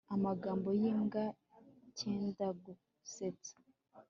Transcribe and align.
amagambo 0.15 0.69
yimbwa 0.81 1.23
byendagusetsa 1.91 3.55